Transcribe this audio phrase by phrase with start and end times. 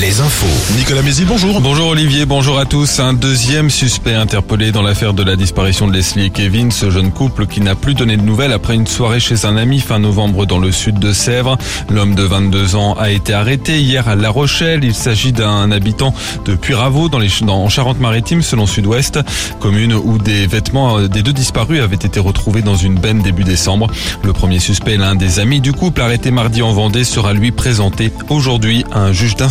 [0.00, 0.76] Les infos.
[0.76, 1.60] Nicolas Mézil, bonjour.
[1.60, 3.00] Bonjour Olivier, bonjour à tous.
[3.00, 7.10] Un deuxième suspect interpellé dans l'affaire de la disparition de Leslie et Kevin, ce jeune
[7.10, 10.46] couple qui n'a plus donné de nouvelles après une soirée chez un ami fin novembre
[10.46, 11.58] dans le sud de Sèvres.
[11.90, 14.84] L'homme de 22 ans a été arrêté hier à La Rochelle.
[14.84, 16.14] Il s'agit d'un habitant
[16.44, 19.18] de Puyraveau dans les, en Charente-Maritime selon Sud-Ouest,
[19.58, 23.88] commune où des vêtements des deux disparus avaient été retrouvés dans une benne début décembre.
[24.22, 28.12] Le premier suspect, l'un des amis du couple arrêté mardi en Vendée, sera lui présenté
[28.28, 29.47] aujourd'hui un juge d'instruction.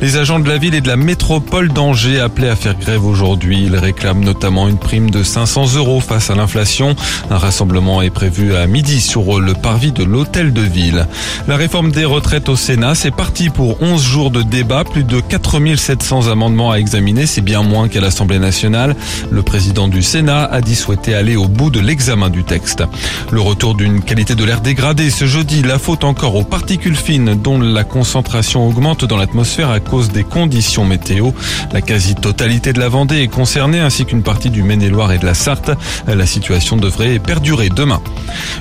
[0.00, 3.64] Les agents de la ville et de la métropole d'Angers appelés à faire grève aujourd'hui.
[3.64, 6.96] Ils réclament notamment une prime de 500 euros face à l'inflation.
[7.30, 11.06] Un rassemblement est prévu à midi sur le parvis de l'hôtel de ville.
[11.46, 15.20] La réforme des retraites au Sénat, c'est parti pour 11 jours de débat, plus de
[15.20, 18.96] 4700 amendements à examiner, c'est bien moins qu'à l'Assemblée nationale.
[19.30, 22.82] Le président du Sénat a dit souhaiter aller au bout de l'examen du texte.
[23.30, 27.34] Le retour d'une qualité de l'air dégradée ce jeudi, la faute encore aux particules fines
[27.40, 31.32] dont la concentration augmente dans l'atmosphère à cause des conditions météo.
[31.72, 35.34] La quasi-totalité de la Vendée est concernée ainsi qu'une partie du Maine-et-Loire et de la
[35.34, 35.70] Sarthe.
[36.06, 38.00] La situation devrait perdurer demain.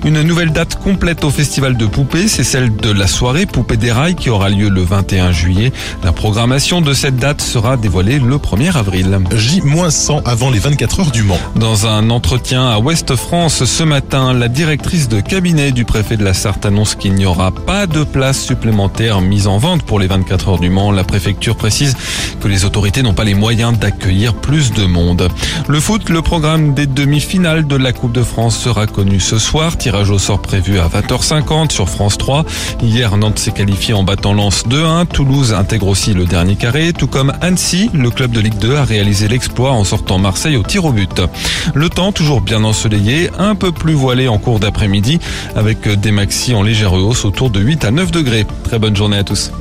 [0.05, 3.91] Une nouvelle date complète au festival de poupées, c'est celle de la soirée Poupée des
[3.91, 5.71] Rails qui aura lieu le 21 juillet.
[6.03, 9.19] La programmation de cette date sera dévoilée le 1er avril.
[9.33, 11.39] J-100 avant les 24 heures du Mans.
[11.55, 16.23] Dans un entretien à Ouest France ce matin, la directrice de cabinet du préfet de
[16.23, 20.07] la Sarthe annonce qu'il n'y aura pas de place supplémentaire mise en vente pour les
[20.17, 20.91] 24 heures du Mans.
[20.91, 21.95] La préfecture précise
[22.41, 25.29] que les autorités n'ont pas les moyens d'accueillir plus de monde.
[25.67, 29.77] Le foot, le programme des demi-finales de la Coupe de France sera connu ce soir.
[29.77, 32.45] Tirage au sort prévu à 20h50 sur France 3.
[32.81, 35.05] Hier, Nantes s'est qualifié en battant Lens 2-1.
[35.05, 37.89] Toulouse intègre aussi le dernier carré, tout comme Annecy.
[37.93, 41.21] Le club de Ligue 2 a réalisé l'exploit en sortant Marseille au tir au but.
[41.75, 45.19] Le temps toujours bien ensoleillé, un peu plus voilé en cours d'après-midi
[45.55, 48.45] avec des maxis en légère hausse autour de 8 à 9 degrés.
[48.63, 49.51] Très bonne journée à tous.